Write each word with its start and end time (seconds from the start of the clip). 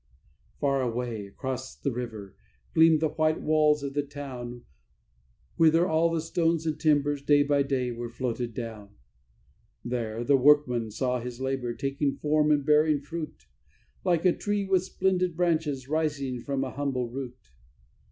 Far 0.59 0.81
away, 0.81 1.27
across 1.27 1.75
the 1.75 1.91
river, 1.91 2.33
gleamed 2.73 3.01
the 3.01 3.09
white 3.09 3.39
walls 3.39 3.83
of 3.83 3.93
the 3.93 4.01
town 4.01 4.63
Whither 5.57 5.87
all 5.87 6.09
the 6.09 6.21
stones 6.21 6.65
and 6.65 6.79
timbers 6.79 7.21
day 7.21 7.43
by 7.43 7.61
day 7.61 7.91
were 7.91 8.09
floated 8.09 8.55
down. 8.55 8.95
There 9.85 10.23
the 10.23 10.37
workman 10.37 10.89
saw 10.89 11.19
his 11.19 11.39
labour 11.39 11.75
taking 11.75 12.15
form 12.15 12.49
and 12.49 12.65
bearing 12.65 12.99
fruit, 12.99 13.45
Like 14.03 14.25
a 14.25 14.33
tree 14.35 14.65
with 14.65 14.85
splendid 14.85 15.37
branches 15.37 15.87
rising 15.87 16.39
from 16.39 16.63
a 16.63 16.71
humble 16.71 17.07
root. 17.07 17.51